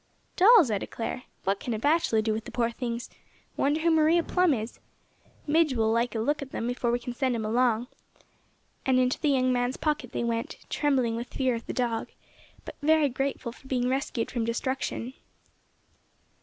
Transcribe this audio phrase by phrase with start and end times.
[0.35, 1.25] "Dolls, I declare!
[1.43, 3.07] What can a bachelor do with the poor things?
[3.55, 4.79] Wonder who Maria Plum is?
[5.45, 7.85] Midge will like a look at them before we send them along;"
[8.83, 12.07] and into the young man's pocket they went, trembling with fear of the dog,
[12.65, 15.13] but very grateful for being rescued from destruction.